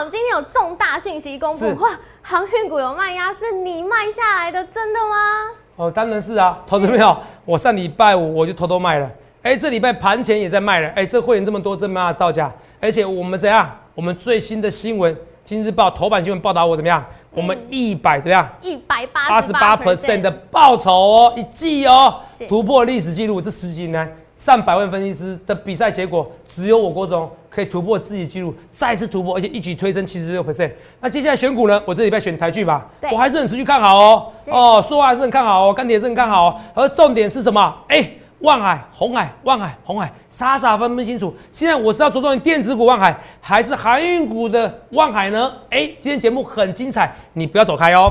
[0.00, 1.90] 长今天有重大讯息公布，哇，
[2.22, 5.50] 航运股有卖压，是你卖下来的，真的吗？
[5.76, 9.10] 哦，当然是啊，投资没有，我上礼拜五我就偷偷卖了，
[9.42, 12.50] 哎，这礼拜盘前也在卖了，哎，这会员这么多，真没办法造假，
[12.80, 13.70] 而且我们怎样？
[13.94, 17.04] 我们最新的新闻，《今日报》头版新闻报道我怎么样？
[17.32, 18.48] 我们一百怎么样？
[18.62, 23.38] 一百八八十八 percent 的报酬哦，一季哦，突破历史记录。
[23.38, 30.72] 这十几年上百万分析师的比赛结果，只有我郭总可以突破自己记录，再次突破，而且一举推升七十六 percent。
[30.98, 31.82] 那接下来选股呢？
[31.84, 34.32] 我这礼拜选台剧吧，我还是很持续看好哦。
[34.46, 36.56] 哦，说话还是很看好哦，钢铁是很看好哦。
[36.72, 37.76] 而重点是什么？
[37.88, 41.34] 哎、万海、红海、万海、红海，傻傻分不清楚。
[41.52, 45.52] 现在我是要着重于电子股万海，还是航运股的万海呢？
[45.68, 48.10] 哎、今天节目很精彩，你不要走开哦。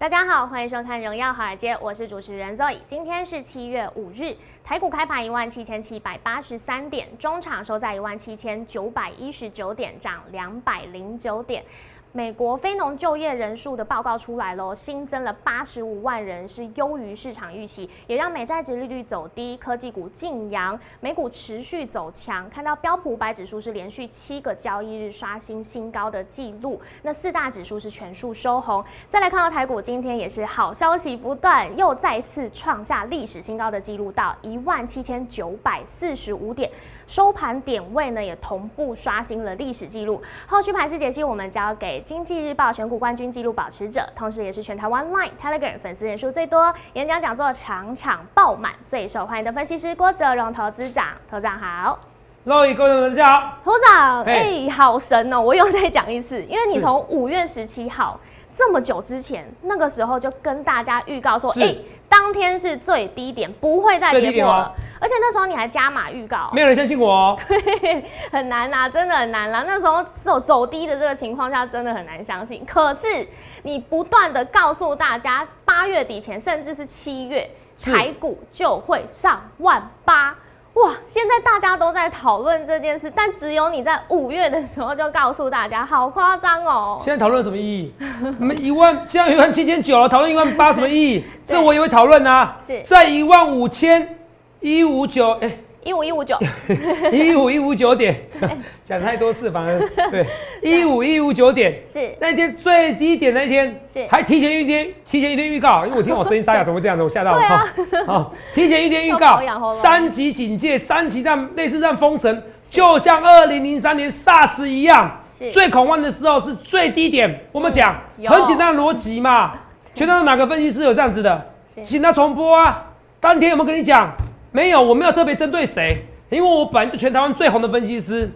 [0.00, 2.78] 大家好，欢迎收看《荣耀华尔街》，我是主持人 Zoe。
[2.86, 4.32] 今天是七月五日，
[4.62, 11.64] 台股开盘一万七千七百八十三点，中场收在一万七千九百一十九点，涨两百零九点。
[12.12, 22.48] 美国非农就业人数的报告出来喽，新增了八十五万人，是优于市场预期，也让美债值利率走低，科技股劲扬，美股持续走强。
[22.48, 28.82] 看到标普五百指数是连续七个交易日刷新新高的记录，那四大指数是全数收红。
[29.08, 36.70] 再来看到台股，今天也是好消息不断，又再次创下历史新高的记录，到一万七千九百四十五点。
[37.08, 40.22] 收盘点位呢也同步刷新了历史记录。
[40.46, 51.06] 后续盘势解析，我们交给经济日报选股冠军纪录保持者，同时也是全台湾 Line、Telegram 粉丝人数最多、演讲讲座场场爆满、最受欢迎的分析师郭哲荣投资长。
[51.30, 51.98] 投资长好，
[52.44, 53.56] 各位观众大家好。
[53.64, 55.40] 投资长，哎、嘿好神哦！
[55.40, 58.20] 我又再讲一次，因为你是从五月十七号
[58.52, 61.74] 这么久之前，那个时候就跟大家预告说，是哎、
[62.06, 64.74] 当天是最低点，不会再跌破了。
[65.08, 67.38] 而且那时候你还加码预告，没有人相信我哦。
[68.30, 69.64] 很难呐、真的很难啦。
[69.66, 72.62] 那时候走走低的这个情况下，真的很难相信。
[72.66, 73.26] 可是
[73.62, 77.48] 你不断的告诉大家，八月底前，甚至是七月，
[77.78, 80.36] 是台股就会上万八。
[80.74, 80.92] 哇！
[81.06, 87.00] 现在大家都在讨论这件事，但只有你在五月的时候就告诉大家，好夸张哦。
[87.02, 87.94] 现在讨论什么意义？
[88.38, 91.24] 我们一万，现在一万七千九了，讨论一万八什么意义？
[91.48, 92.58] 对这我也会讨论啊。
[92.66, 94.17] 是在一万五千
[94.60, 95.50] 一五九，哎，
[95.84, 96.36] 一五一五九，
[97.12, 98.20] 一五一五九点，
[98.84, 99.80] 讲太多次反而
[100.10, 100.26] 对，
[100.62, 101.80] 一五一五九点。
[101.92, 107.02] 是那天最低点那一天，是还提前一天，提前一天预告，因为我听我声音沙哑，怎么会这样子？
[107.04, 107.66] 我吓到了。
[108.06, 109.40] 好，提前一天预告
[109.80, 115.20] 三级警戒，三级这样类似这样封城，就像二零零三年 SARS 一样，
[115.52, 117.44] 最恐慌的时候是最低点。
[117.52, 119.52] 我们讲很简单的逻辑嘛，
[119.94, 121.46] 全台湾哪个分析师有这样子的？
[121.84, 122.86] 请他重播啊！
[123.20, 124.12] 当天有没有跟你讲？
[124.50, 128.30] 没有，我没有特别针对谁，因为我本来就全台湾最红的分析师，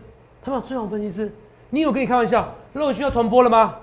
[0.44, 1.32] 他们最红分析师，
[1.70, 2.54] 你有跟你开玩笑？
[2.72, 3.76] 那我需要传播了吗？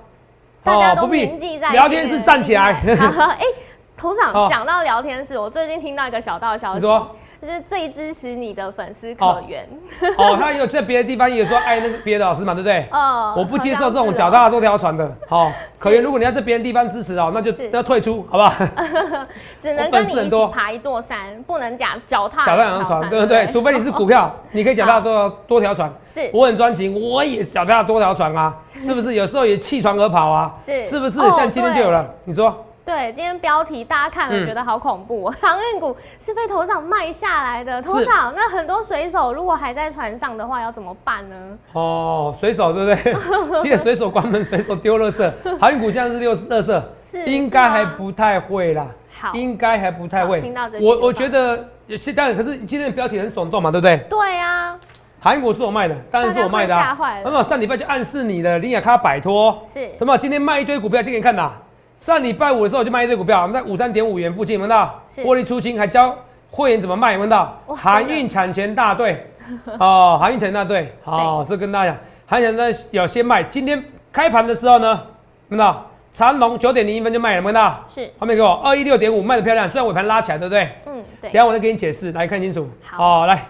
[0.63, 2.73] 大家都铭记在聊天室站起来。
[2.95, 3.41] 好哎，
[3.95, 9.67] 头长 哦讲到聊天室，我最近听到一个小道消息，你说就是最支持你的粉丝可缘。
[10.17, 12.85] 哦，他有在别的地方也有说爱那个别的老师嘛，对不对？
[12.91, 15.09] 哦我不接受这种脚踏多条船的。
[15.27, 15.49] 好，
[15.79, 18.53] 可原如果你要在别的地方支持哦，那就是要退出，好不好？
[19.61, 23.47] 只能跟你一起 爬一座山，不能假脚踏脚踏两条船，对不对？
[23.47, 25.89] 除非你是股票，你可以脚踏多多条船。
[26.13, 29.13] 是我很专情，我也脚踏多条船啊，是不是？
[29.13, 30.53] 有时候也弃船而跑啊，
[30.89, 31.19] 是不是？
[31.19, 37.79] 哦像今天就有了，你说对，今天标题大家看了嗯觉得好恐怖、哦， 航运股是被头场卖下来的。
[37.83, 41.35] 头场，那很多水手如果还在船上的话，要怎么办呢？
[41.73, 43.03] 哦，水手对不
[43.53, 43.61] 对？
[43.61, 48.87] 记得水手关门，水手丢垃圾， 航运股现在是丢垃圾，是应该还不太会啦。
[49.21, 50.79] 好，应该还不太会听到这。
[50.79, 53.97] 我我觉得有些当然，可是今天的标题很耸动嘛，对不对？
[54.09, 54.75] 对啊，
[55.19, 56.75] 韩国是我卖的，当然是我卖的
[57.23, 61.51] 那么上礼拜就暗示你的林雅卡摆脱，是那么今天卖一堆股票，就给你看的。
[61.99, 65.03] 上礼拜五的时候我就卖一堆股票，我们在五三点五元附近，有没有到？
[65.13, 66.17] 是获利出清，还教
[66.49, 67.61] 会员怎么卖，有没有到？
[67.67, 69.27] 哇航运产权大队，
[69.77, 74.87] 哦，航运产权大队，好，这跟大家讲，航运产权有先卖，今天开盘的时候呢，
[75.49, 75.85] 有没有到？
[76.11, 77.85] 长隆九点零一分就卖了，有没有到？
[77.93, 80.69] 是，后面给我二一六点五卖的漂亮，虽然尾盘拉起来，对不对？
[80.87, 82.67] 嗯，对等，下我再给你解释，来看清楚。
[82.81, 83.45] 好哦，来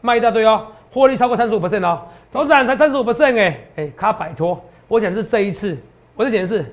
[0.00, 4.58] 卖一大堆哦，获利超过三十五 percent 哦，投资人才三十五 percent 哎哎，卡摆脱。
[4.88, 5.76] 我讲是这一次，
[6.14, 6.64] 我再解释，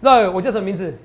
[0.00, 0.96] 对，我叫什么名字？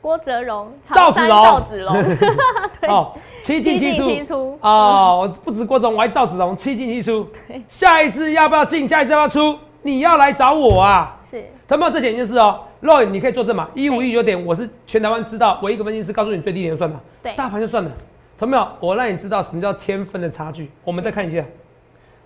[0.00, 1.94] 郭泽荣，赵子龙赵子龙，
[2.80, 3.12] 对哦，
[3.42, 7.26] 七进七出出哦，我不止郭总，我还赵子龙，七进七出。
[7.68, 8.88] 下一次要不要进？
[8.88, 9.58] 下一次要不要出？
[9.82, 11.16] 你要来找我啊！
[11.28, 13.68] 是他们这几件事哦，Roy 你可以作证嘛？
[13.74, 17.90] 一五一九点，我是全台湾知道唯一一个分析师告诉你最低点就算了，对大盘就算了。
[18.38, 18.68] 同没有？
[18.78, 20.70] 我让你知道什么叫天分的差距。
[20.84, 21.44] 我们再看一下，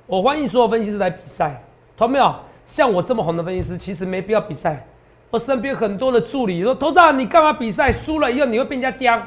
[0.06, 1.62] 我欢迎所有分析师来比赛，
[1.96, 2.34] 同没有？
[2.66, 4.86] 像我这么红的分析师，其实没必要比赛。
[5.30, 7.92] 我身边很多的助理说：“头长，你干嘛比赛？
[7.92, 9.22] 输了以后你会被人家刁。”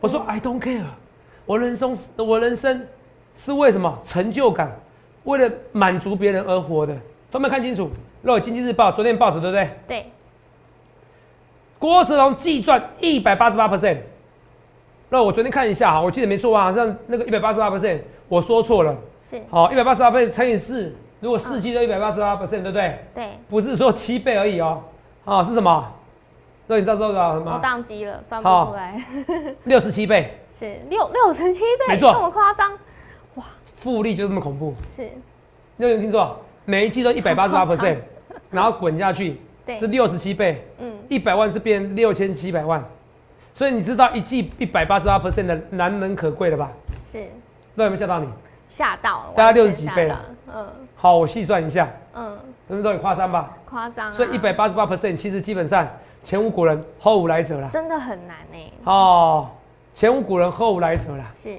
[0.00, 0.84] 我说：“I don't care，
[1.44, 2.86] 我人生我人生
[3.36, 4.70] 是为什么成就感？
[5.24, 6.96] 为了满足别人而活的。”
[7.30, 7.90] 同没有看清楚？
[8.22, 9.70] 若经济日报昨天报纸对不对？
[9.86, 10.06] 对，
[11.78, 13.98] 郭泽龙计赚一百八十八 percent。
[15.10, 16.64] 那我昨天看一下哈，我记得没错吧？
[16.64, 18.96] 好像那个一百八十八 percent，我说错了。
[19.30, 22.98] 是，好，一百八十八 percent 乘以四，如果四季都一百八十八 percent，对不对？
[23.14, 24.82] 对，不是说七倍而已哦。
[25.28, 25.92] 啊，是什么？
[26.66, 27.60] 那你知道这个什我么？
[27.62, 29.04] 宕机了，算不出来。
[29.64, 32.72] 六十七倍，是六六十七倍，没错这么夸张？
[33.34, 33.44] 哇
[33.76, 34.74] 复利就这么恐怖。
[34.96, 35.02] 是，
[35.76, 36.38] 你有没有听错？
[36.64, 37.98] 每一季都一百八十八 percent，
[38.50, 39.38] 然后滚下去，
[39.78, 42.82] 是六十七倍，嗯，一百万是变六千七百万，
[43.52, 46.70] 所以你知道一季一百八十八 percent 的难能可贵了吧？
[47.12, 47.26] 是
[47.74, 48.28] 那有没有吓到你？
[48.68, 50.20] 吓到，大概六十几倍了。
[50.54, 52.38] 嗯好，我细算一下，嗯，
[52.68, 53.56] 他们都很夸张吧？
[53.64, 54.12] 夸张啊。
[54.12, 55.86] 所以一百八十八 percent 其实基本上
[56.22, 57.68] 前无古人后无来者了。
[57.70, 58.72] 真的很难呢。
[58.84, 59.48] 哦，
[59.94, 61.56] 前无古人后无来者了，是，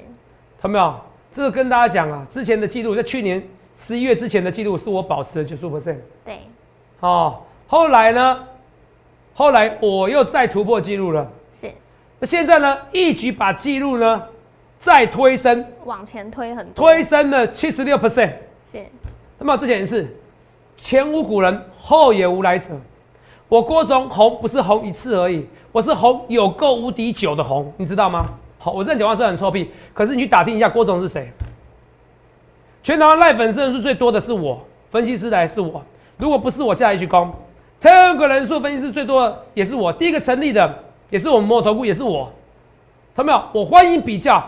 [0.62, 0.96] 看到没有？
[1.32, 3.42] 这个跟大家讲啊，之前的记录在去年
[3.76, 5.98] 十一月之前的记录是我保持的九十 percent。
[6.26, 6.40] 对，
[7.00, 8.44] 哦，后来呢？
[9.34, 11.26] 后来我又再突破记录了。
[11.58, 11.72] 是
[12.20, 12.78] 那现在呢？
[12.92, 14.24] 一举把记录呢
[14.80, 16.88] 再推升，往前推很多。
[16.88, 18.32] 推升了七十六 percent。
[18.72, 18.86] 是，
[19.38, 20.08] 那么这件事，
[20.78, 22.70] 前无古人，后也无来者。
[23.48, 28.24] 我郭总红不是红一次而已，我是红有够无敌久的红，你知道吗？
[28.58, 31.32] 好，我这样讲话虽然很臭屁，可是你去打听一下郭总是谁。
[32.84, 34.62] 全台湾赖粉丝人数最多的是我，
[34.92, 35.84] 分析师来是我。
[36.18, 37.30] 如果不是我下来一鞠躬，
[37.82, 42.32] 第二个人数分析师最多的也是我，第一个成立的也是我们摩头股，也是我。
[43.16, 43.62] 看到没有？
[43.62, 44.42] 我欢迎比较。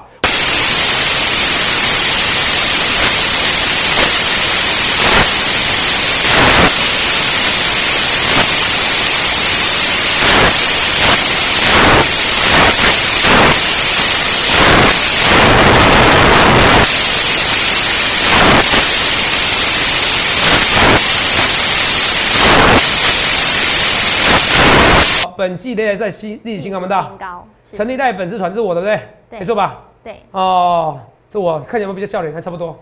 [25.42, 27.48] 本季擂台赛新历史新高没大新，高。
[27.72, 29.08] 是成立代粉丝团是我的，对不对？
[29.32, 29.82] 对没错吧？
[30.04, 31.00] 对，哦，
[31.32, 32.32] 这我看起来有没有比较笑脸？
[32.32, 32.78] 还差不多。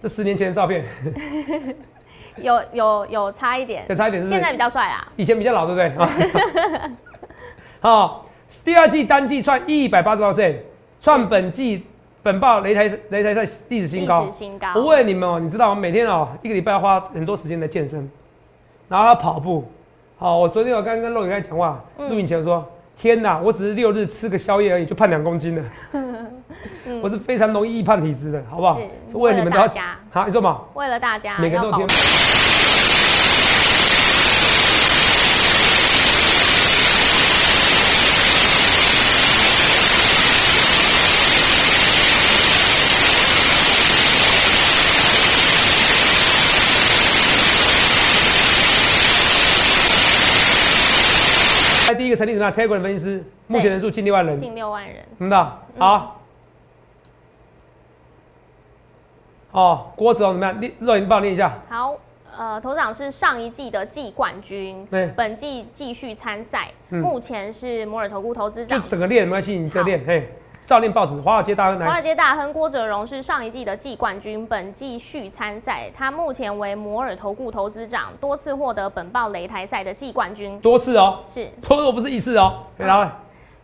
[0.00, 0.84] 这十年前的照片，
[2.36, 4.52] 有有有差一点有，差一点是不现在？
[4.52, 5.04] 比较帅啊。
[5.16, 6.04] 以前比较老，对不对？
[6.04, 6.92] 啊
[7.82, 8.26] 好，
[8.64, 10.54] 第二季单季创一百八十八 percent，
[11.00, 11.84] 创本季
[12.22, 14.38] 本报擂台擂台赛历史新高历史。
[14.38, 14.68] 新高。
[14.76, 15.74] 我问你们哦，你知道我？
[15.74, 18.08] 每天哦，一个礼拜要花很多时间来健身，
[18.88, 19.64] 然后要跑步。
[20.18, 22.66] 好，我昨天我刚刚跟陆宇刚讲话，嗯录影前说
[22.96, 25.62] ：“天哪，我只是六日吃个宵夜而已，就胖两公斤了。
[27.02, 28.78] 我是非常容易易胖体质的，好不好？
[28.80, 30.62] 嗯是是为了你们大家好，你说嘛？
[30.72, 31.88] 为了大家，每个都有要保天。
[51.86, 54.96] 在第一个成立什么样 Telegram 分析师，目前人数近六万人，近六万人。
[55.16, 55.62] 听到？
[55.78, 56.20] 好。
[59.52, 60.58] 哦，郭子龙怎么样？
[60.60, 61.56] 念，肉你帮我念一下。
[61.68, 61.96] 好，
[62.36, 68.82] 呃，头长是上一季的季冠军，对本季继续参赛，嗯目前是摩尔投顾投资长。
[68.82, 70.28] 就整个练没关系，你再练，嘿，
[70.66, 75.88] 照练报纸，华尔街大亨来，华尔街大亨郭哲荣是上一季的季冠军，本季续参赛。
[75.96, 80.58] 他目前为摩尔投顾投资长，多次获得本报擂台赛的季冠军。
[80.58, 83.08] 多次哦，是，多次不是一次哦，然后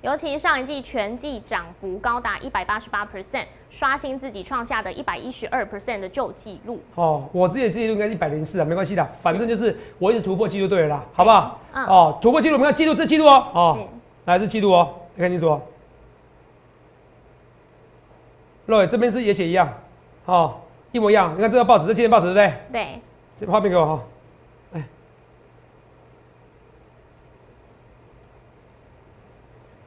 [0.03, 6.81] 尤其上一季全季涨幅高达一百八十八 percent，刷新自己创下的一百一十二 percent 的旧纪录。
[6.95, 11.59] 哦，我自己的记录应该是一百零四啊，没关系的，反正就是我一直突破记录对了啦，好不好？
[11.73, 13.87] 嗯哦，突破记录，我们要记录这记录哦，哦是，
[14.27, 15.61] 来这记录哦，你看清楚哦。
[18.67, 19.69] 肉这边是也写一样，
[20.25, 20.61] 哦，
[20.93, 21.35] 一模一样。
[21.37, 22.55] 你看这个报纸，这今天报纸对不对？
[22.73, 23.01] 对，
[23.39, 24.03] 这画面给我哈，
[24.73, 24.85] 来，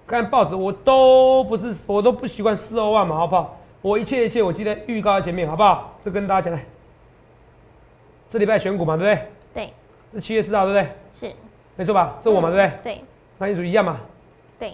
[0.05, 3.57] 看报纸我都不是，我都不习惯四二万嘛，好不好？
[3.81, 5.93] 我一切一切我今天预告在前面，好不好？
[6.03, 6.65] 这跟大家讲来，
[8.29, 9.27] 这礼拜选股嘛，对不对？
[9.53, 9.73] 对，
[10.13, 11.29] 是七月四号，对不对？
[11.29, 11.35] 是，
[11.75, 12.17] 没错吧？
[12.19, 12.95] 这我嘛，对不对？
[12.95, 13.03] 对，
[13.37, 13.97] 那清楚一样嘛？
[14.59, 14.73] 对，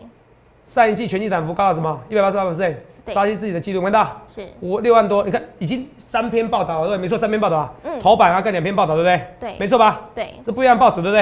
[0.65, 2.01] 上一季全季涨幅高到什么？
[2.10, 4.22] 一百八十八 percent，对刷新自己的记录，看到？
[4.27, 6.98] 是，五六万多，你看已经三篇报道了，对？
[6.98, 9.27] 没错，三篇报道啊，嗯头版啊跟两篇报道，对不对？
[9.39, 10.01] 对没错吧？
[10.13, 11.22] 对，这不一样报纸，对不对？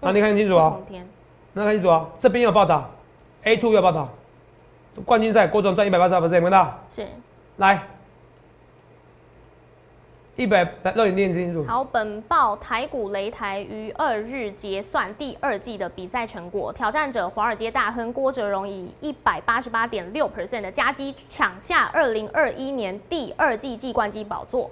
[0.00, 1.06] 啊，你看清楚啊、同天
[1.54, 2.88] 那看清楚啊、这边有报道
[3.44, 4.08] ，A two 有报道，
[5.04, 6.78] 冠军赛郭总赚一百八十二 percent，有没有看到？
[6.94, 7.06] 是
[7.56, 7.82] 来，
[10.38, 11.66] 一百，来让你念清楚。
[11.66, 24.70] 好，本报台股擂台于二日结算第二季的比赛成果，挑战者华尔街大亨郭哲荣以一百八十八点六 percent 的佳绩抢下二零二一年第二季季冠军宝座，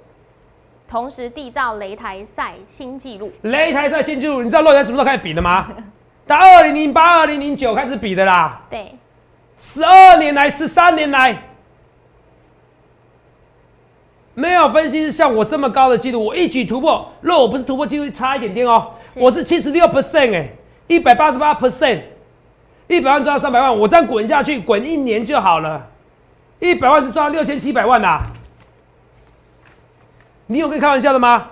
[0.88, 3.32] 同时缔造擂台赛新纪录。
[3.42, 5.66] 擂台赛新纪录，你知道擂台什么时候开始比的吗？
[6.28, 8.94] 打二零零八、二零零九开始比的啦，对，
[9.58, 11.36] 十二年来、十三年来，
[14.38, 17.10] 没有分析师像我这么高的记录，我一举突破。
[17.22, 20.50] 若我不是突破记录差一点点哦，是我是七十六 percent 哎，
[20.88, 22.02] 一百八十八 percent，
[22.86, 25.86] 一百万赚到三百万，我这样滚下去，滚一年就好了。
[26.58, 28.22] 一百万是赚到六千七百万呐、啊
[30.48, 31.48] 你有跟开玩笑的吗？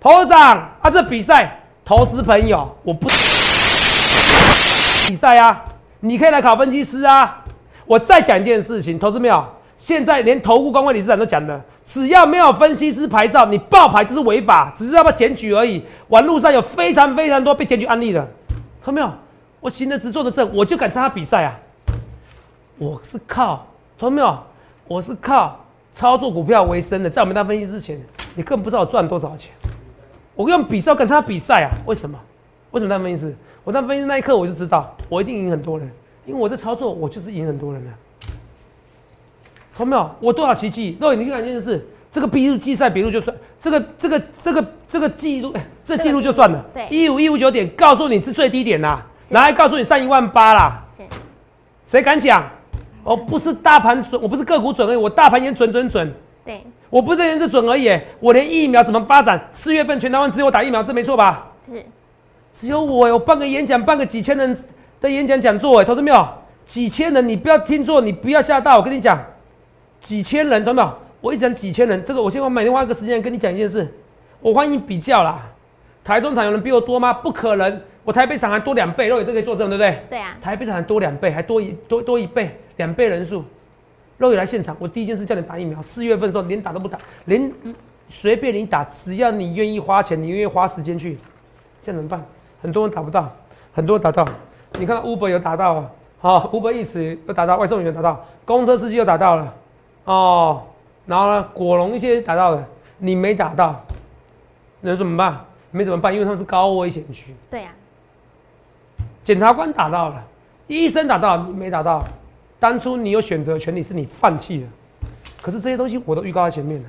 [0.00, 3.06] 头长啊，这比赛投资朋友，我不
[5.06, 5.62] 比赛啊，
[6.00, 7.44] 你可以来考分析师啊。
[7.84, 9.46] 我再讲一件事情，投资没有？
[9.78, 15.82] 现在连投顾公会理事长都讲了，只要没有分析师牌照，你爆牌就是违法，只是要不要检举而已。
[16.08, 18.20] 网络上有非常非常多被检举案例的，
[18.82, 19.10] 看到没有？
[19.60, 21.58] 我行得直坐得正，我就敢参加比赛啊！
[22.78, 23.66] 我是靠，
[23.98, 24.38] 看到没有？
[24.86, 25.64] 我是靠
[25.94, 28.00] 操作股票为生的，在我没当分析师之前，
[28.34, 29.50] 你根本不知道我赚多少钱。
[30.34, 31.70] 我用比赛敢参加比赛啊？
[31.86, 32.18] 为什么？
[32.70, 33.34] 为什么当分析师？
[33.64, 35.90] 我当分析师那一刻我就知道，我一定赢很多人，
[36.24, 37.90] 因为我在操作，我就是赢很多人的。
[39.78, 40.10] 到没有？
[40.20, 40.96] 我多少奇迹？
[41.00, 46.64] 肉眼你去看一件事，这个比录季赛比录就算，这个这个这个这个记录，哎这记录就算了。
[46.72, 51.04] 对一五一五九点告诉你是最低点啦，拿来告诉你上一万八啦，是
[51.86, 52.44] 谁敢讲？
[53.04, 56.12] 我不是大盘准，我不是个股准而已，我大盘也准准准。
[56.44, 61.46] 对，我不是研制准而已，我连疫苗怎么发展，四月份全台湾只有我打疫苗，这没错吧？
[61.66, 61.84] 是
[62.52, 64.56] 只有我，有办个演讲，办个几千人
[65.00, 66.26] 的演讲讲座，哎，投资没有？
[66.66, 69.22] 几千人，你不要听错，你不要吓到，我跟你讲，
[70.06, 70.92] 几千人，懂没有？
[71.20, 73.92] 我一讲几千人，这个我先我每天花个时间跟你讲一件事，
[74.40, 75.42] 我欢迎比较啦。
[76.04, 77.12] 台中厂有人比我多吗？
[77.12, 80.00] 不可能，我台北厂还多两倍，肉眼这可以作证，对不对？
[80.08, 83.44] 对啊，台北场多两倍，还多一多多一倍，两倍人数。
[84.18, 85.82] 肉眼来现场，我第一件事叫你打疫苗。
[85.82, 87.52] 四月份的时候连打都不打，连
[88.08, 91.18] 随便你打，只要你愿意花钱，你愿意花时间去，
[91.82, 92.24] 现在怎么办？
[92.62, 93.34] 很多人打不到，
[93.74, 94.24] 很多人打到。
[94.78, 99.52] 你看 Uber 有打到啊，好、u b e r Eats 有打到，外送员有打到，公车司机又打到了，
[100.06, 100.62] 哦，
[101.04, 102.66] 然后呢，果农一些打到了，
[102.98, 103.84] 你没打到，
[104.80, 105.44] 那怎么办？
[105.70, 107.34] 没怎么办，因为他们是高危险区。
[107.50, 107.72] 对啊，
[109.22, 110.24] 检察官打到了，
[110.68, 112.02] 医生打到，你没打到。
[112.58, 114.68] 当初你有选择权利，是你放弃了。
[115.42, 116.88] 可是这些东西我都预告在前面了，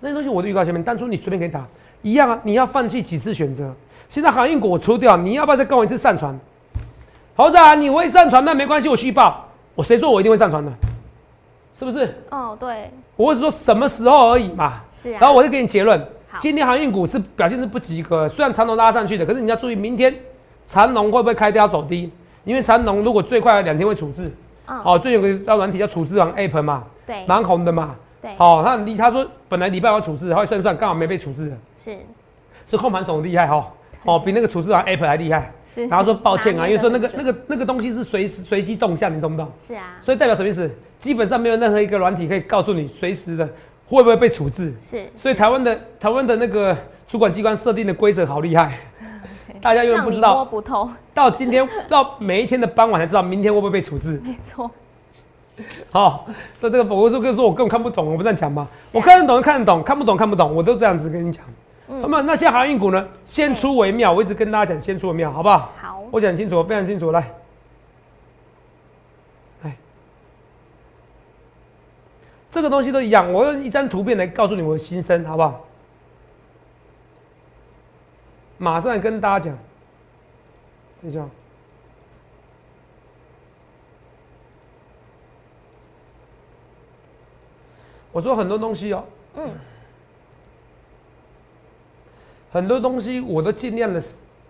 [0.00, 0.82] 那些东西我都预告在前面。
[0.82, 1.64] 当初你随便可以打，
[2.02, 3.72] 一样啊，你要放弃几次选择。
[4.10, 6.38] 现在航运股我出掉，你要不要再跟我一次上船？
[7.36, 9.46] 猴子啊，你会上船那没关系，我续报。
[9.74, 10.70] 我谁说我一定会上船的？
[11.74, 12.14] 是不是？
[12.30, 14.80] 哦对，我只是说什么时候而已嘛。
[15.02, 15.18] 是啊。
[15.20, 16.00] 然后我就给你结论，
[16.38, 20.14] 今天航运股是表现是不及格，虽然长龙拉上去的，可是你要注意明天
[20.64, 22.10] 长龙会不会开低要走低？
[22.44, 24.30] 因为长龙如果最快两天会处置，
[24.66, 31.52] 嗯，哦，最近有个要软体叫处置王 App 嘛，对蛮红的嘛，对，哦，那你他说本来礼拜要处置，后来算算刚好没被处置，
[31.82, 31.98] 是
[32.66, 33.66] 是控盘手很厉害哈，
[34.04, 35.52] 哦，比那个处置王 App 还厉害。
[35.74, 35.86] 是。
[35.86, 39.50] 然后说抱歉啊，因为说那个那个那个东西是随时随机动向，你懂不懂？
[39.66, 40.70] 是啊，所以代表什么意思？
[41.04, 43.46] 基本上没有任何一个软体可以告诉你随时的
[43.86, 44.72] 会不会被处置。
[44.82, 45.04] 是。
[45.14, 46.74] 所以台湾的台湾的那个
[47.06, 48.78] 主管机关设定的规则好厉害，
[49.60, 54.18] 大家永远不知道摸不透，到今天到每一天的傍晚才知道明天会不会被处置。
[54.24, 54.70] 没错，
[55.90, 58.96] 好、所以这个我说跟你说我根本看不懂，我不这样讲嘛，是。
[58.96, 61.44] 啊我看得懂就看得懂，看不懂看不懂，我都这样子跟你讲。
[61.88, 62.00] 嗯。
[62.00, 65.70] 那么那些航运股呢，先出为妙，我一直跟大家讲先出为妙，好不好？
[65.82, 67.30] 好，我讲清楚，非常清楚，来，
[72.54, 75.66] 这个东西都一样，我用一张图片来告诉你我的心声，好不好？
[78.58, 79.58] 马上跟大家讲，
[81.02, 81.28] 等一下，
[88.12, 89.50] 我说很多东西哦，嗯，
[92.52, 94.00] 很多东西我都尽量的、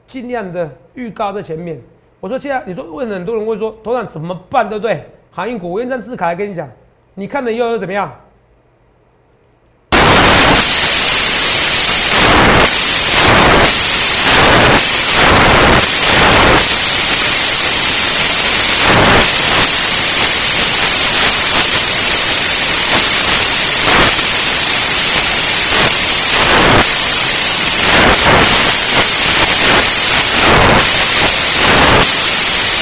[0.07, 1.81] 尽量的预告在前面。
[2.21, 5.07] 我说现在你说问很多人会说，头长怎么办，对不对？
[5.31, 6.71] 航运股，我用这张字卡来跟你讲，
[7.17, 8.13] 你看的又又怎么样？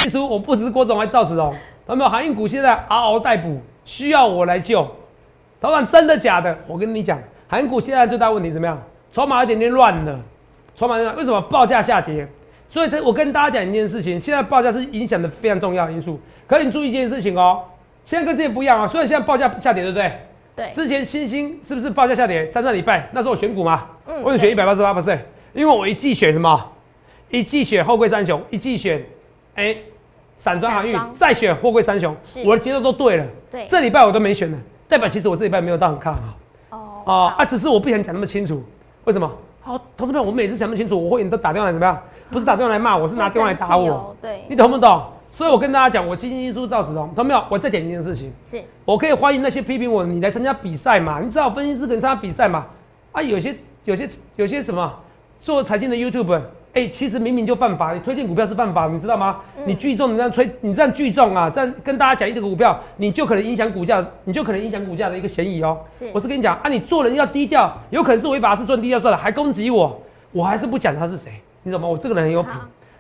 [0.03, 1.55] 最初我不知郭总还赵子龙，
[1.87, 3.61] 他们航运股现在嗷嗷待哺。
[3.92, 4.88] 需要我来救。
[5.61, 6.58] 老板，真的假的？
[6.66, 8.82] 我跟你讲，航运股现在最大问题怎么样？
[9.12, 10.18] 筹码有点点乱了，
[10.75, 12.26] 筹码为什么报价下跌？
[12.70, 16.18] 所以，他我跟大家讲一件事情，现在报价是影响的非常重要的因素。
[16.46, 17.62] 可是你注意一件事情哦，
[18.02, 18.88] 现在跟之前不一样啊。
[18.88, 20.11] 虽然现在报价下跌，对不对？
[20.56, 20.70] 对。
[20.70, 22.46] 之前新兴是不是报价下跌？
[22.46, 25.18] 三个礼拜那时候我选股嘛，嗯我就选一百八十八 percent，
[25.52, 26.72] 因为我一季选什么？
[27.28, 29.04] 一季选后贵三雄，一季选
[29.54, 29.76] 哎
[30.42, 33.25] 散装航运，再选货柜三雄，我的节奏都对了。
[33.49, 34.58] 对这礼拜我都没选呢，
[34.88, 36.20] 代表其实我这礼拜没有到很看好。
[36.70, 38.61] 哦哦，啊，只是我不想讲那么清楚，
[39.04, 39.30] 为什么？
[39.61, 41.96] 好，投资朋友，我每次讲不清楚，我会员都打电话来怎么样？
[42.28, 44.16] 不是打电话来骂我，是拿电话来打我。
[44.20, 45.00] 对你懂不懂？
[45.30, 47.44] 所以我跟大家讲，我清新书赵子龙，懂没有？
[47.49, 51.20] 我再讲一件事情，是我可以欢迎那些批评我，你来参加比赛嘛？
[51.20, 52.66] 你知道分析师可能参加比赛嘛？
[53.12, 54.92] 啊，有些有些有些什么
[55.40, 56.40] 做财经的 YouTube，
[56.75, 59.41] 哎、其实明明就犯法，你推荐股票是犯法，你知道吗？
[59.67, 65.79] 你聚众，你这样推，你这样聚众啊，这样跟大家讲一个股票，你就可能影响股价，你就可能影响股价的一个嫌疑哦。
[65.99, 70.00] 是我是跟你讲啊，你做人要低调，有可能是违法，是做低调算了，还攻击我，
[70.33, 71.31] 我还是不讲他是谁，
[71.62, 71.87] 你懂吗？
[71.87, 72.52] 我这个人很有品，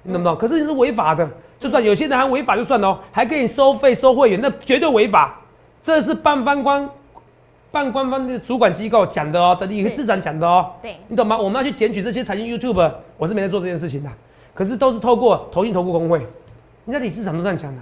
[0.02, 0.36] 你懂不懂？
[0.36, 1.26] 可是你是违法的，
[1.58, 5.38] 就算有些人还违法就算了哦，还给你收费收会员，那绝对违法。
[5.82, 6.88] 这是办翻官
[7.72, 10.94] 办官方的主管机构讲的哦，的理是事长讲的哦，对。
[11.08, 11.36] 你懂吗？
[11.38, 14.10] 我们要去检举这些财经 YouTube，我是没在做这件事情的，
[14.52, 16.18] 可是都是透过投信投顾工会，
[16.84, 17.80] 人家理事长都这样讲的。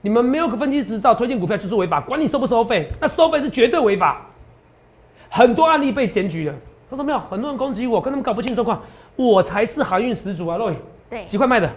[0.00, 4.24] 你们没有个分期执照推荐股票就是违法，管你收不收费，那收费是绝对违法。
[5.28, 6.54] 很多案例被检举了，
[6.88, 7.18] 看到没有？
[7.18, 8.82] 很多人攻击我，跟他们搞不清楚状况，
[9.16, 10.72] 我才是航运始祖啊，洛
[11.10, 11.24] 对。
[11.24, 11.68] 几块卖的，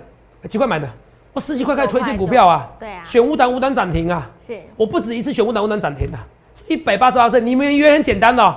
[0.47, 0.87] 几块买的，
[1.33, 3.03] 我十几块开始推荐股票啊，对啊。
[3.03, 4.61] 选五档五档涨停啊，是。
[4.77, 6.17] 我不止一次选五档五档涨停的，
[6.67, 8.55] 一百八十八胜，你们以为很简单的哦、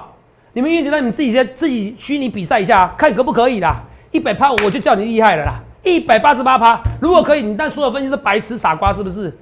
[0.52, 3.82] 你们以为简单，你们自己在自己虚拟比赛一下啊，看可不可以啦？
[4.10, 9.36] 一百趴我就叫你厉害了啦，一百八十八趴，如果可以，你但所有分析是白痴傻瓜是不是？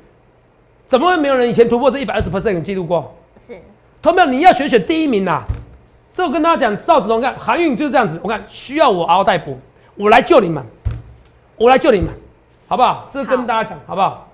[0.89, 3.15] 怎么会没有人以前突破这一百二十 percent 有记录过？
[3.47, 3.57] 是
[4.03, 5.43] 投票你要选选第一名呐、
[6.15, 9.59] 这我跟大家讲，赵子龙看航运就是这样子，我看需要我嗷嗷待哺，
[9.97, 10.65] 我来救你们，
[11.57, 12.09] 我来救你们，
[12.69, 13.09] 好不好？
[13.11, 14.29] 这个跟大家讲，好不好？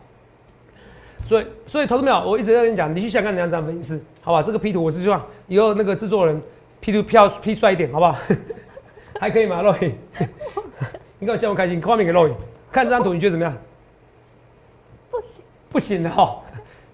[1.33, 4.43] 所以，所以投资票，我一直在跟你讲，你去想看人家这样分析师，好不好？
[4.43, 6.39] 这个 P 图我是希望以后那个制作人
[6.79, 8.15] P 图 P 要 P 帅一点，好不好？
[9.19, 9.97] 还可以吗，露影？
[11.19, 12.35] 你看我笑不开心，画面给露影，
[12.71, 13.57] 看这张图你觉得怎么样？
[15.11, 15.31] 不行，
[15.71, 16.41] 不行的哦，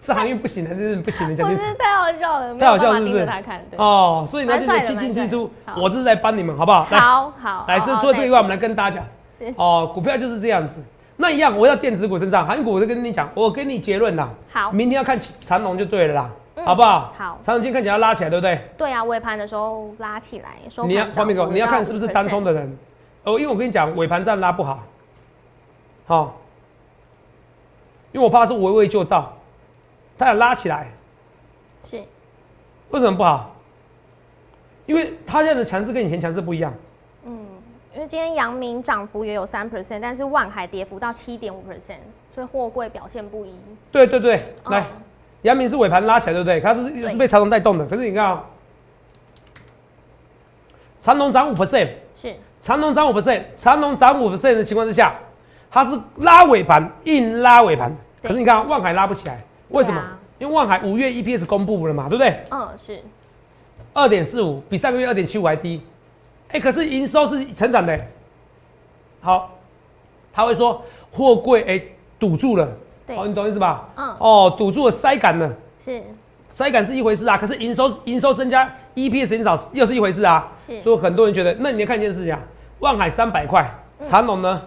[0.01, 1.35] 是航运不行的，还是不行的？
[1.35, 3.29] 讲清楚太好笑了，没太好笑是不是
[3.77, 6.87] 哦，所以呢，就是进进出蛮帅，的我这是在帮你们，好不好？
[6.92, 9.01] 来，好好，来，是除了这个以外，我们来跟大家
[9.40, 10.81] 是讲，哦，股票就是这样子。
[11.20, 14.31] 那一样，我要电子股身上，航运股我就跟你讲，我跟你结论啦。
[14.52, 17.12] 好明天要看长龙就对了啦，嗯好不好？
[17.18, 18.61] 好长龙今天看起来要拉起来，对不对？
[18.78, 20.50] 对啊，尾盘的时候拉起来，
[20.87, 22.78] 你要涨画面给我，你要看是不是5%单冲的人。
[23.24, 24.81] 哦，因为我跟你讲，尾盘站拉不好，
[26.07, 26.38] 好、
[28.12, 29.37] 因为我怕是围魏救赵，
[30.16, 30.87] 它要拉起来，
[31.90, 31.96] 是
[32.90, 33.57] 为什么不好？
[34.87, 36.72] 因为他现在的强势跟以前强势不一样。
[37.98, 41.98] 嗯，因为今天阳明涨幅也有三 percent，但是万海跌幅到七点五 percent，
[42.32, 43.52] 所以货柜表现不一。
[43.90, 44.84] 对对对，来嗯，
[45.42, 46.61] 阳明是尾盘拉起来，对不对？
[46.61, 47.84] 它是是被长龙带动的。
[47.87, 48.44] 可是你看啊、
[51.00, 51.88] 长龙涨五 percent，
[52.20, 55.14] 是长龙涨五 percent，长龙涨五 percent 的情况之下，
[55.68, 57.94] 它是拉尾盘，硬拉尾盘。
[58.22, 60.00] 可是你看啊万海拉不起来，为什么？
[60.00, 62.40] 啊因为万海五月 EPS 公布了嘛，对不对？
[62.52, 63.02] 嗯是
[63.92, 65.82] 二点四五，比上个月二点七五还低。
[66.50, 68.08] 哎、可是营收是成长的、欸
[69.20, 69.58] 好，
[70.32, 71.82] 他会说货柜哎
[72.18, 72.68] 堵住了，
[73.06, 73.88] 对哦，你懂意思吧？
[73.96, 75.52] 嗯哦，堵住了，塞杆了。
[75.84, 76.02] 是
[76.50, 80.52] 塞杆是一回事啊，可是营收营收增加，EPS 减少又是一回事啊。
[80.66, 82.40] 是所以很多人觉得，那你要看一件事情啊，
[82.78, 84.62] 万海三百块，嗯长隆呢，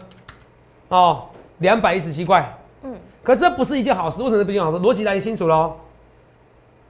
[0.90, 1.24] 哦，
[1.60, 4.78] 两百一十七块，嗯可这不是一件好事，为什么不是一件好事？
[4.80, 5.76] 逻辑大家清楚喽。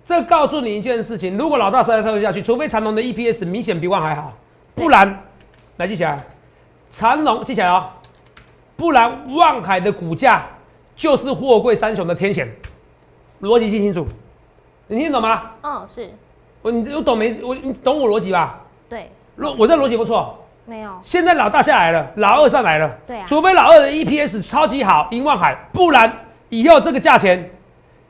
[0.04, 4.34] 这告诉你一件事情：如果老大实在套下去，除非长隆的 EPS 明显比万海好，
[4.76, 5.24] 不然，
[5.78, 6.18] 来记起来，
[6.90, 7.90] 长隆记起来哦，
[8.76, 10.46] 不然万海的股价
[10.96, 12.48] 就是货柜三雄的天险，
[13.42, 14.06] 逻辑记清楚，
[14.88, 15.52] 你听懂吗？
[15.62, 16.14] 嗯是
[16.62, 17.42] 我你我懂没？
[17.44, 18.62] 我你懂我逻辑吧？
[18.88, 20.38] 对逻我这逻辑不错。
[20.64, 26.12] 没有现在老大下来了，老二上来了，对啊除非老二的 EPS 超级好，赢万海，不然
[26.50, 27.50] 以后这个价钱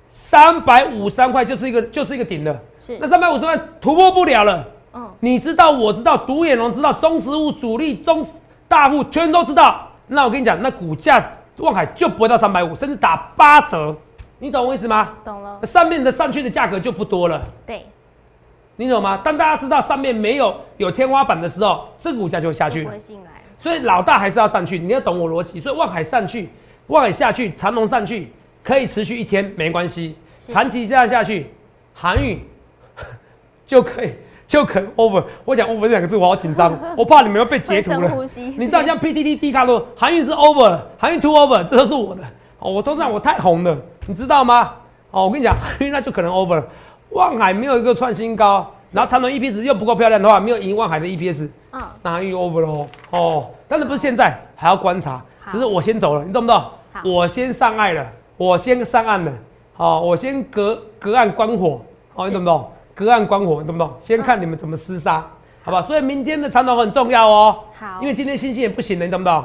[0.10, 2.60] 三百五三块就是一个就是一个顶了。
[2.86, 4.68] 是那三百五十块突破不了了。
[4.94, 8.26] 嗯你知道，我知道，独眼龙知道，中实物主力、中
[8.68, 9.88] 大户全都知道。
[10.08, 11.26] 那我跟你讲，那股价
[11.58, 13.96] 望海就不会到三百五，甚至打八折，
[14.40, 15.10] 你懂我意思吗？
[15.24, 17.42] 懂了上面的上去的价格就不多了。
[17.66, 17.86] 对
[18.76, 19.22] 你懂吗？
[19.24, 22.90] 当大家知道上面没有有天花板的时候，这个股价就会下去不。
[22.90, 25.60] 会进来所以老大还是要上去，你要懂我逻辑。
[25.60, 26.50] 所以望海上去，
[26.88, 28.32] 望海下去，长龙上去，
[28.64, 30.16] 可以持续一天没关系，
[30.48, 31.52] 长期这样下去，
[31.94, 32.40] 航运
[33.68, 34.16] 就可以
[34.52, 35.24] 就可能 over。
[35.46, 38.12] 我讲 over 这两个字，我好紧张， 我怕你们要被截图了。
[38.36, 42.22] 你知道像 PTT、D 卡路，韩运是 over，韩运 to over，这都是我的。
[42.60, 44.74] 哦，我都让我太红了，你知道吗？
[45.12, 46.62] 哦，我跟你讲，航运那就可能 over。
[47.12, 52.88] 望海没有一个创新高，然后长隆 EPS 又不够漂亮的话，没有赢望海的 EPS，嗯，那航运 over 喽。
[53.12, 56.62] 哦，但是不是现在还要观察，只是我先走了，你懂不懂？
[57.06, 59.32] 我先上岸了，我先上岸了。
[59.74, 61.80] 好、我先隔隔岸观火，
[62.14, 62.70] 好、你懂不懂？
[63.02, 63.92] 隔岸观火，你懂不懂？
[64.00, 65.26] 先看你们怎么厮杀，
[65.64, 65.82] 好吧？
[65.82, 67.60] 所以明天的长头很重要哦。
[67.80, 69.44] 好因为今天星星也不行了，你懂不懂？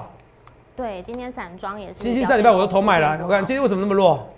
[0.77, 1.95] 对，今天散装也是。
[1.95, 4.29] 星星上礼拜我都投买了，我看今天为什么那么弱？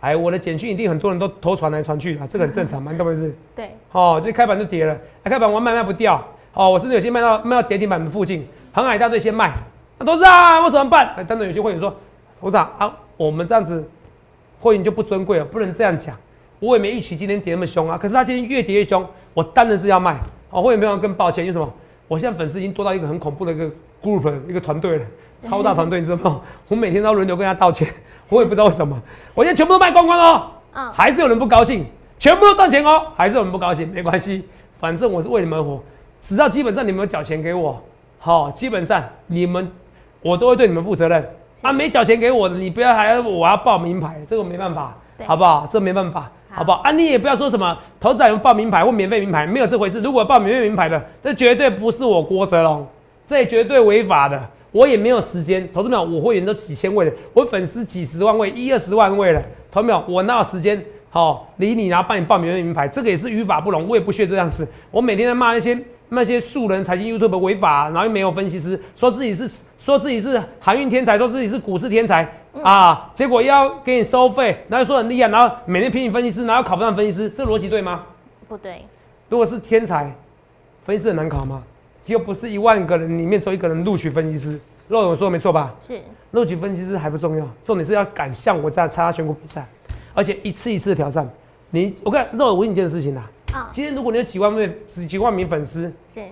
[0.00, 3.32] 哎，我的简讯一定很多人都偷传来传去啊，这个很正常嘛，你懂不懂？
[3.56, 6.22] 对，哦，这开盘就跌了，哎，开盘我卖卖不掉，
[6.54, 9.52] 哦，我甚至有些卖到卖到跌停板的附近，航海大队先卖，
[9.98, 11.14] 那董事长我怎么办？
[11.16, 11.92] 哎，等等有些会员说，
[12.40, 13.90] 董事长啊，我们这样子
[14.60, 16.14] 会员就不尊贵了，不能这样讲，
[16.60, 20.18] 我也没预期今天跌那么凶啊，可是他今天越跌越凶，我当然是要卖，
[20.50, 21.72] 哦，会员朋友更抱歉，因为什么？
[22.08, 23.66] 我现在粉丝已经多到一个很恐怖的一个
[24.02, 25.04] group 一个团队了，
[25.40, 26.40] 超大团队，你知道吗？
[26.68, 27.86] 我每天都要轮流跟他道歉，
[28.28, 29.00] 我也不知道为什么，
[29.34, 30.50] 我现在全部都卖光光哦。
[30.74, 31.84] 嗯，还是有人不高兴，
[32.18, 34.44] 全部都赚钱哦，还是有人不高兴，没关系，
[34.78, 35.82] 反正我是为你们而活，
[36.22, 37.82] 只要基本上你们有缴钱给我，
[38.18, 39.70] 好、基本上你们
[40.22, 41.28] 我都会对你们负责任。
[41.60, 45.66] 啊，没缴钱给我的，你不要还要我要报名牌，这个没办法，好不好？
[45.68, 46.78] 这没办法，好不好？
[46.78, 50.00] 啊，你也不要说什么投资人报名牌或免费名牌，没有这回事。
[50.00, 52.84] 如果报免费名牌的，这绝对不是我郭泽龙，
[53.28, 54.42] 这也绝对违法的。
[54.72, 59.40] 我也没有时间，投资秒我会员都几千位了，我粉丝几十万位，一二十万位了，
[59.70, 60.84] 投资秒我哪有时间？
[61.10, 64.66] 好、理你，然后帮你报免费名牌，这个也是于法不容，我也不屑这样子。
[64.90, 72.28] 我每天在骂那些那些素人财经 YouTube 违法，然后又没有分析师，说自己是说自己是航运天才，说自己是股市天才、
[72.62, 78.04] 啊，结果要给你收费，然后说很厉害，然后每天聘你分析师，然后考不上分析师，这逻辑对吗？
[78.48, 78.84] 不对，
[79.28, 80.12] 如果是天才，
[80.84, 81.62] 分析师很难考吗？
[82.06, 85.74] 又不是一万个人里面只有一个人录取分析师，肉总说的没错吧？
[85.86, 89.66] 是录取分析师还不重要，重点是要敢像我这样参加全国比赛，
[90.14, 91.28] 而且一次一次的挑战。
[91.70, 96.24] 你我看肉，我问你一件事情啦，啊，今天如果你有几万位、几几万名粉丝，是，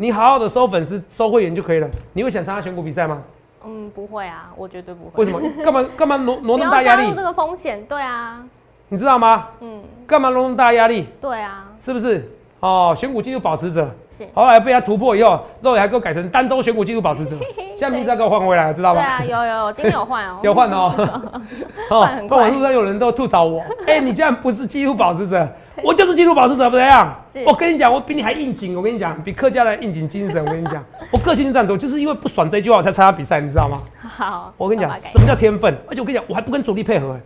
[0.00, 3.20] 你好好的收粉丝、收会员就可以了，你会想参加选股比赛吗？
[3.66, 5.24] 嗯，不会啊，我绝对不会。
[5.24, 5.40] 为什么？
[5.64, 7.20] 干嘛干嘛挪 挪那么大压力这？
[7.20, 8.40] 个风险，对啊，
[8.88, 9.48] 你知道吗？
[9.60, 11.08] 嗯，干嘛挪那么大压力？
[11.20, 12.30] 对啊，是不是？
[12.60, 17.36] 哦，选股纪录保持者，是，后来被他突破以后，肉也还给我改成单周选股纪录保持者，
[17.76, 19.00] 现在名字要给我换回来，知道吗？
[19.00, 20.94] 对啊，有有有，今天有换哦， 有换哦，
[21.90, 25.48] 哦不网络上有人都吐槽我，哎、你这样不是纪录保持者，
[25.82, 27.14] 我就是纪录保持者，不怎样？
[27.46, 33.82] 我跟你讲，我比你还应景，我跟你讲，比客家的应景精神，我跟你讲， 我个性是这样子，我就是因为不爽这句话我才参加比赛，你知道吗？
[34.02, 35.72] 好，我跟你讲什么叫天分？
[35.88, 37.20] 而且我跟你讲，我还不跟主力配合、哎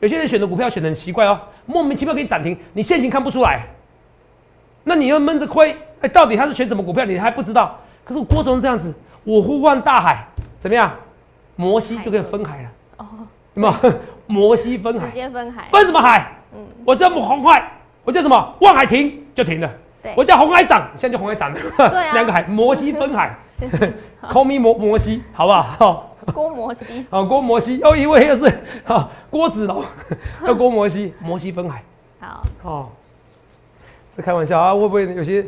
[0.00, 3.64] 有些人选的股票选的很奇怪哦，莫名其妙给你涨停，你现行看不出来，
[4.82, 7.78] 那你又闷着亏，哎、到底他是选什么股票，你还不知道。
[8.04, 10.26] 可是我郭总这样子，我呼唤大海，
[10.58, 10.92] 怎么样？
[11.56, 13.06] 摩西就可以分海了，哦，
[13.54, 13.94] 有没有？
[14.26, 16.32] 摩西分海直，接分海，分什么海？
[16.54, 17.72] 嗯，我叫红海，
[18.04, 18.54] 我叫什么？
[18.60, 19.70] 望海停就停了。
[20.02, 21.58] 对我叫红海涨，现在就红海涨了。
[21.76, 23.34] 对啊两个海，摩西分海，
[24.30, 25.62] call me 摩摩西，好不好？
[25.78, 28.52] 好 郭摩西，好，郭摩西，哦一位又是
[28.84, 29.82] 好郭子龙，
[30.46, 31.82] 叫郭摩西，摩西分海。
[32.20, 32.88] 好，哦，
[34.16, 35.44] 这开玩笑啊，会不会有些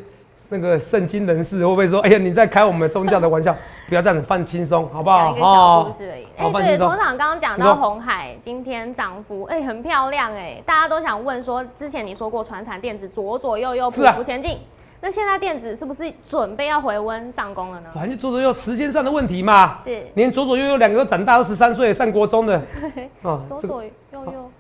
[0.49, 3.55] 那个圣经人士会不会说，哎呀，你在开我们宗教的玩笑？
[3.89, 5.27] 不要这样子，放轻松，好不好？
[5.27, 6.25] 讲一个小故事而已。
[6.25, 6.89] 哎，对，好放轻松。
[6.91, 14.59] 头场刚刚讲到红海今天涨幅，哎，很漂亮哎，大家都想问说，之前你说过传产电子左左右右匍匐前进，
[15.01, 17.91] 那现在电子是不是准备要回温上攻了呢？
[17.95, 22.61] 反正左左右时间上的问题嘛，是，连左左右右两个都长大，都十三岁上国中的，
[23.23, 24.51] 哦，左左右右，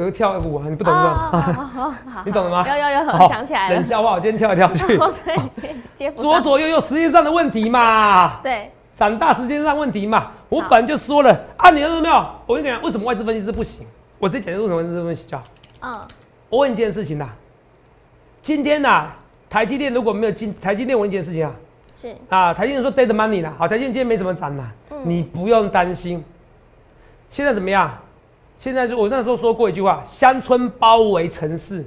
[0.00, 1.10] 有个跳舞啊，你不懂是吧？
[1.32, 3.84] 啊，你懂了吗有有有，好想起来了冷。
[3.84, 4.98] 笑话，我今天跳来跳去，
[6.16, 10.28] 左左右右时间上的问题嘛，对，长大时间上问题嘛。
[10.48, 12.26] 我本来就说了啊，你看到没有？
[12.46, 13.86] 我跟你讲，为什么外资分析师不行？
[14.18, 15.42] 我直接讲为什么外资分析叫。
[15.82, 15.94] 嗯，
[16.48, 17.28] 我问一件事情呐，
[18.42, 19.10] 今天呐，
[19.50, 21.52] 台积电如果没有进，台积电我问一件事情啊，
[22.00, 26.24] 是啊，台积电说 dead money 啦，好，台积电今天没什么涨啦，嗯你不用担心。
[27.28, 27.96] 现在怎么样？
[28.60, 31.82] 现在就我那时候说过一句话：乡村包围城市，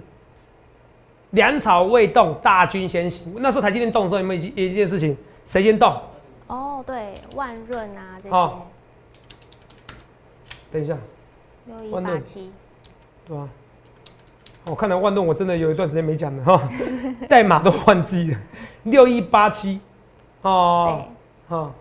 [1.29, 3.31] 粮草未动，大军先行。
[3.37, 5.15] 那时候台积电动的时候，有没有一一一件事情？
[5.45, 5.95] 谁先动？
[6.47, 8.31] 哦，对，万润啊这些。
[8.31, 8.67] 好
[10.71, 10.97] 等一下，
[11.67, 12.51] 六一八七，
[13.27, 13.47] 对啊、
[14.65, 16.69] 我看来万润我真的有一段时间没讲了哈，
[17.29, 18.37] 代码都忘记了，
[18.85, 19.79] 六一八七，
[20.41, 21.05] 哦。
[21.47, 21.71] 对，，哦，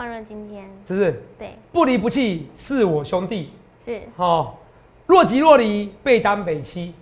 [0.00, 0.64] 万润今天。
[0.88, 1.22] 是不是？
[1.38, 1.54] 对。
[1.70, 3.52] 不离不弃是我兄弟，
[3.84, 4.00] 是。
[4.16, 4.54] 哦，
[5.06, 6.94] 若即若离背单北七，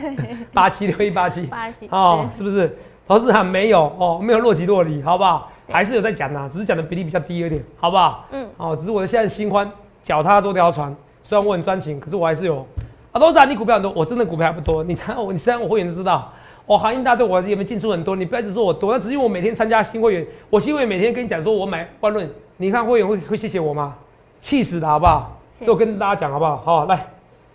[0.54, 2.78] 八七六一八七，八七哦，是不是？
[3.06, 5.50] 投资喊没有哦，没有若即若离，好不好？
[5.66, 5.74] 对。
[5.74, 8.24] 还是有在讲呐，只是讲的比例比较低一点，好不好？
[8.30, 8.48] 嗯。
[8.56, 9.70] 哦，只是我现在新欢，
[10.02, 12.66] 脚踏多条船，虽然我很专情，可是我还是有。
[13.12, 16.32] 啊，都是啊，你股票很多，我真的股票还不多，你猜我，你猜我会员都知道，
[16.68, 23.96] 我行业大队我也没进出很多，你不要一直说我多，那只是因为我每天参加新会员，我新会员每天跟你讲说我买万润，你看会员会会谢谢我吗？
[24.42, 25.40] 气死的好不好？
[25.58, 26.58] 是所以我跟大家讲好不好？
[26.58, 27.08] 好，来，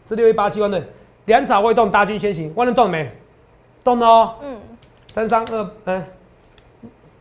[0.04, 0.84] 这六一八七万润，
[1.26, 3.12] 两场未动，大军先行，万润动了没？
[3.84, 4.36] 动了哦。
[4.42, 4.60] 嗯
[5.12, 6.04] 三三二，嗯，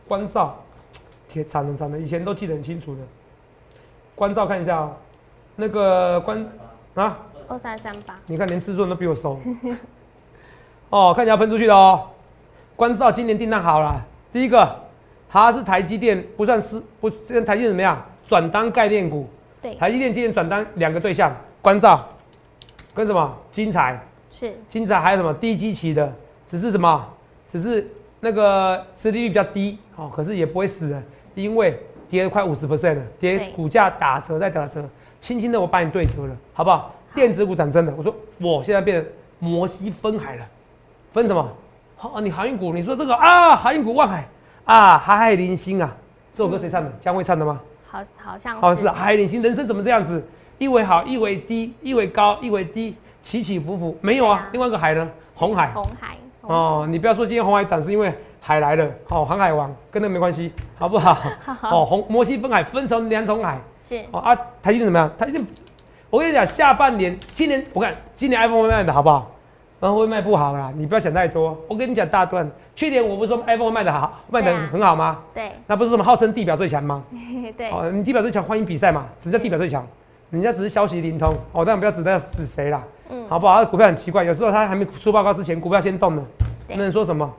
[0.07, 0.59] 关照，
[1.29, 3.01] 铁惨了惨了，以前都记得很清楚的。
[4.15, 4.93] 关照看一下哦，
[5.55, 6.43] 那个关
[6.95, 9.39] 啊，二三三八你看连制作人都比我熟。
[10.93, 12.07] 哦，看起来要喷出去的哦。
[12.75, 13.99] 关照今年订单好了，
[14.31, 14.79] 第一个，
[15.27, 17.99] 它是台积电，不算是不，跟台积电怎么样？
[18.27, 19.27] 转单概念股，
[19.59, 22.07] 对台积电今年转单两个对象，关照
[22.93, 23.35] 跟什么？
[23.49, 23.99] 金彩。
[24.31, 26.13] 是金彩还有什么低基期的，
[26.47, 27.03] 只是什么，
[27.47, 27.87] 只是
[28.19, 31.01] 那个殖利率比较低，哦，可是也不会死的，
[31.33, 31.75] 因为
[32.07, 34.87] 跌了快五十 percent 了，跌股价打折再打折，
[35.19, 36.93] 轻轻的我把你对折了，好不好？
[37.15, 40.45] 电子股涨真的，我说我现在变成摩西分海了，
[41.13, 41.47] 分什么？
[41.95, 44.27] 好、你航运股，你说这个啊，航运股万海
[44.65, 45.95] 啊，海海零星啊，
[46.33, 46.91] 这首歌谁唱的？
[46.99, 47.59] 江蕙唱的吗？
[47.89, 50.25] 好好像好、是啊海海领星，人生怎么这样子？
[50.57, 54.39] 一为好，一为低，一为高，一为低，起起伏伏，没有啊。
[54.39, 55.07] 啊另外一个海呢？
[55.35, 55.71] 红海。
[55.73, 61.17] 红海哦，你不要说今天红海涨是因为海来了，哦，航海王跟那个没关系，好不好？
[61.69, 65.09] 哦，红摩西分海分成两种海，是哦啊，台积电怎么样？
[65.17, 65.45] 台积电，
[66.09, 69.29] 我跟你讲，下半年今年我看今年 iPhone 会卖的好不好？
[69.83, 71.57] 然后会卖不好啦，你不要想太多。
[71.67, 75.19] 我跟你讲大段，去年我不是说 iPhone 会卖的好，卖的很好吗？
[75.33, 77.03] 对那不是说我们号称地表最强吗？
[77.57, 79.03] 对哦，你地表最强欢迎比赛嘛？
[79.19, 79.85] 什么叫地表最强？
[80.29, 83.65] 人家只是消息灵通哦，但不要指代指谁啦，嗯好不好？
[83.65, 86.23] 股票很奇怪，有时候他还没出报告之前，股票先动了，
[86.65, 87.29] 对那能说什么？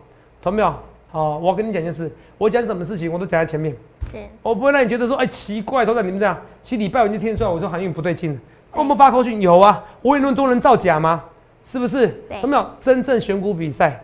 [0.42, 0.70] 懂没有？
[1.10, 3.74] 好，我跟你讲件事，我讲什么事情我都讲在前面，
[4.12, 8.38] 是我不会让你觉得说，哎，奇怪，头仔你们这样，其实礼拜五你就听得出来，我说航运不对劲了。
[8.72, 11.24] 我们发口讯有啊，我有那么多人造假吗？
[11.64, 12.14] 是不是？
[12.42, 14.00] 有没有真正选股比赛，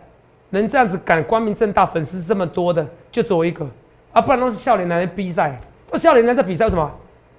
[0.49, 3.65] 能这样子敢光明正大，粉丝这么多的，就只有我一个
[4.11, 5.57] 啊，不然都是笑脸男的比赛，
[5.89, 6.91] 都笑脸男在比赛为什么？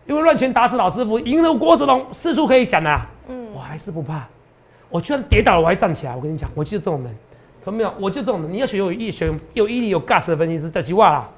[0.06, 4.26] 因为乱拳打死老师傅，赢了郭子龙，四处可以讲的、啊，嗯我还是不怕，
[4.88, 6.14] 我居然跌倒了我还站起来。
[6.16, 7.16] 我跟你讲，我就是这种人，
[7.64, 7.92] 懂没有？
[8.00, 11.28] 我就这种人，你要学有毅、学有毅力、有 gas 的分析师，这句话啦，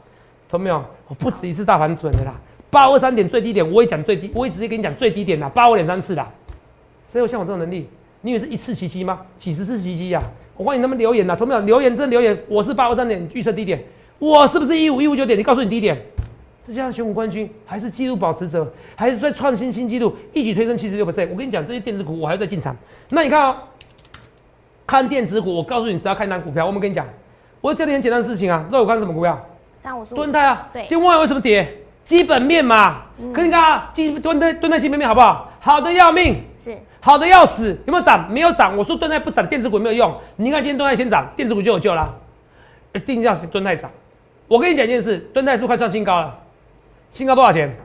[0.49, 0.83] 懂没有？
[1.09, 2.35] 我不止一次大盘准的啦，
[2.71, 6.31] 八二三点最低点我也讲最低，我也直接跟你讲最低点啦，八五点三次啦。
[7.07, 7.89] 谁有像我这种能力？
[8.25, 9.21] 你以为是一次奇迹吗？
[9.39, 10.23] 几十次奇迹呀、
[10.57, 11.61] 我欢迎他们留言呐，懂没有？
[11.61, 13.79] 留言真留言，我是八二三点预测低点，
[14.19, 15.39] 我是不是一五一五九点？
[15.39, 15.95] 你告诉你低点。
[16.67, 21.29] 这家选股冠军还是纪录保持者，还是在创新新纪录，一举推升七十六 percent。
[21.31, 22.75] 我跟你讲，这些电子股我还要再进场。
[23.11, 23.57] 那你看哦，
[24.87, 27.07] 看电子股，我告诉你，只要看一单股票，我们跟你讲，
[27.61, 28.67] 我教你很简单的事情啊。
[28.73, 29.39] 那我看什么股票？
[29.83, 31.71] 三五十五敦泰啊，对今天万为什么跌？
[32.07, 33.03] 基本面嘛。
[33.35, 35.53] 可你看啊，基蹲泰蹲泰基本面好不好？
[35.61, 36.41] 好的要命，是
[37.05, 37.69] 好的要死。
[37.85, 38.33] 有没有涨？
[38.33, 38.75] 没有涨。
[38.75, 40.19] 我说蹲泰不涨，电子股没有用？
[40.37, 42.11] 你看今天敦泰先涨，电子股就有救啦。
[42.95, 43.91] 一定要蹲泰涨。
[44.49, 46.35] 我跟你讲一件事，蹲泰是快创新高了，
[47.11, 47.77] 新高多少钱？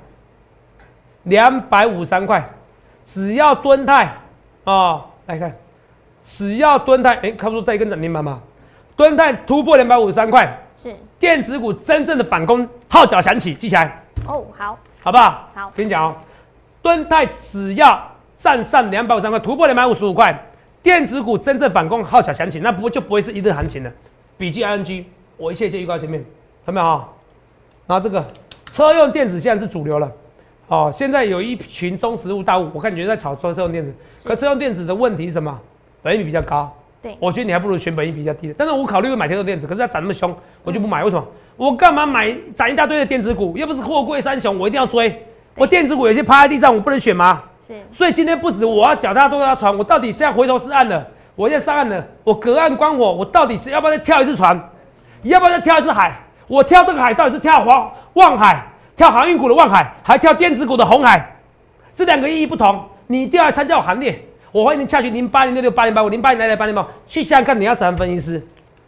[1.24, 2.50] 两百五十三块。
[3.06, 4.14] 只要蹲泰
[4.64, 5.54] 哦，来看，
[6.38, 8.42] 只要蹲泰，哎，看不出再一根涨停板吗？
[8.96, 15.50] 蹲泰突破两百五十三块，是电子股真正的反攻号角响起，记起来，哦好好不好？
[15.54, 16.16] 好跟你讲哦，
[16.82, 18.00] 蹲泰只要
[18.40, 20.34] 站上两百五十三块，突破两百五十五块，
[20.82, 23.92] 电子股真正反攻号角响起，那不就不会是一日行情了。
[24.38, 25.04] 笔记 ING，
[25.36, 26.24] 我一切一切预告前面，
[26.66, 27.08] 看到没有啊？
[27.86, 28.26] 然后这个
[28.74, 30.10] 车用电子现在是主流了，
[30.68, 35.60] 哦，现在有一群中实物大物，我看你觉得在炒车车用电子，可车用电子的问题是什么？
[36.02, 38.56] 本益比比较高，对我觉得你还不如选本益比较低的。
[38.58, 41.04] 但是我考虑会买车用电子，可是它涨那么凶，我就不买。
[41.04, 41.28] 为什么？
[41.58, 43.58] 我干嘛买涨一大堆的电子股？
[43.58, 45.26] 又不是货柜三雄，我一定要追。
[45.56, 47.44] 我电子股有些趴在地上，我不能选吗？
[47.70, 51.06] 是所以今天不止我要脚踏多条船，我到底现在回头是岸了，
[51.36, 54.60] 我现在上岸了，我隔岸观火，我到底是要不要再跳一次船，
[55.22, 56.20] 要不要再跳一次海？
[56.48, 58.66] 我跳这个海到底是跳黄望海，
[58.98, 61.24] 跳航运股的望海，还跳电子股的红海？
[61.96, 64.20] 这两个意义不同，你一定要来参加我行列。
[64.52, 68.44] 我欢迎你下去零八零六六八零八五零八零来来八零八，去想想看你要怎样分析师。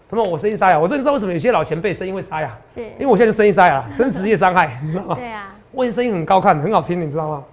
[0.10, 5.16] 那么我声音沙哑，我真的知道为什么有些老前辈声音会沙哑，是因为我现在就声音沙哑了，真是职业伤害，你知道吗？
[5.16, 7.44] 对啊我声音很高看，很好听，你知道吗？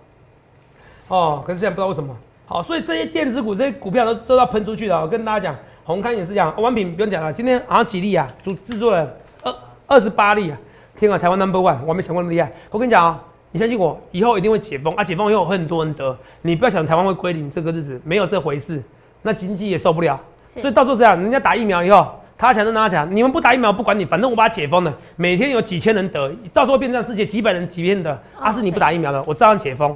[1.09, 2.15] 哦，可是现在不知道为什么。
[2.47, 4.99] 好，所以这些电子股、这些股票都都要喷出去的。
[4.99, 9.07] 我跟大家讲，红康也是这样，王品不用讲了，今天好像几例啊，主制作人
[9.43, 9.55] 二
[9.87, 10.59] 二十八例啊，
[10.97, 12.51] 天啊，台湾 number one，我还没想过那么厉害。
[12.71, 15.05] 我跟你讲啊，你相信我，以后一定会解封啊！
[15.05, 18.83] 解封以后会很多人得，你不要想台湾会归零这个日子，没有这回事。
[19.23, 20.19] 那经济也受不了，
[20.57, 29.95] 所以到时候这样，人家打疫苗以后，他强就拿强，你们不打疫苗不管你，反正我把它解封了，每天有几千人得，到时候变成世界几百人几千人得，啊是你不打疫苗的，我照样解封，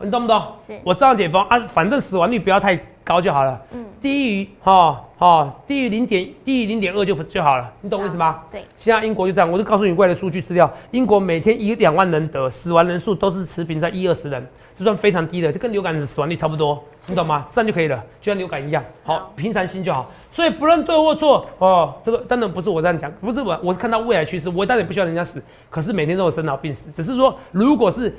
[0.00, 0.42] 你懂不懂？
[0.82, 3.84] 我照样解封啊，反正死亡率不要太高就好了，嗯。
[4.02, 8.42] 低于哈哈低于零点低于零点二就就好了，你懂我意思吗？
[8.52, 17.46] 对，现在英国就这样，我就告诉你未来的数据资料，英国每天一两万人得，死亡人数都是持平在一二十人，这算非常低的，就跟流感的死亡率差不多，你懂吗？
[17.54, 19.14] 这样就可以了，就像流感一样，好。
[19.14, 20.10] 好，平常心就好。
[20.30, 28.14] 所以不论对或错，哦，这个当然不是我这样讲，不是我，我是看到未来趋势，我当然不希望人家死，可是每天都有生老病死，只是说如果是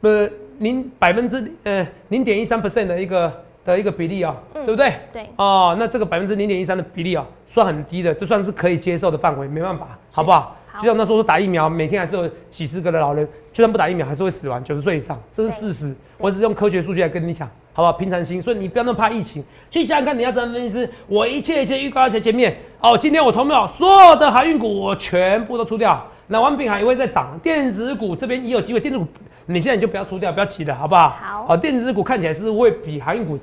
[0.00, 0.26] 呃
[0.58, 3.32] 零百分之呃零点一三 percent 的一个
[3.64, 4.92] 的一个比例啊、嗯对不对？
[5.12, 10.56] 对，哦，那这个百分之零点一三的比例啊、算很低的，这算是可以接受的范围，没办法，好不好？
[10.78, 15.94] 就像那时候说打疫苗，每天还是有几十个的老人，就算不打疫苗还是会死亡，九十岁以上，这是事实。
[16.18, 17.92] 我只是用科学数据来跟你讲，好不好？
[17.94, 22.54] 平常心，所以你不要那么怕疫情，去想想看，你要怎么分析，我一切一切预告在前面。
[22.80, 29.06] 哦，今天我投票所有的海运股我全部都出掉，那王品还会再涨，电子股这边也有机会，电子股
[29.46, 31.08] 你现在你就不要出掉，不要急了，好不好？
[31.10, 33.38] 好哦，电子股看起来是会比航运股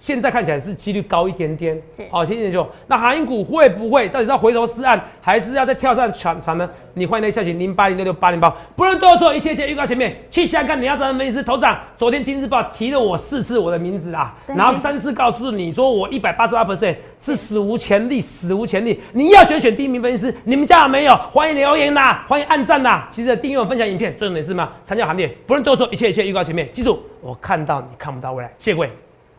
[0.00, 6.68] 现在看起来是几率高一点点，是好，前点就那航运股会不会到底是要回头是岸，还是要再跳上抢场呢？
[6.94, 21.14] 你欢迎来下询零八零六六八零八，不论多错，一切一切预告前面去想想看，你要找的分析师头长，昨天金日报提了我四次我的名字啊，然后三次告诉你说我一百八十八 percent 是史无前例，史无前例，你要选选第一名分析师，你们家有没有？
[21.30, 28.90] 欢迎留言呐，欢迎按赞呐，记得订阅我分享影片，最重点是嘛，参加行列，不论多错，一切一切预告前面，记住我看到你看不到未来，谢谢各位。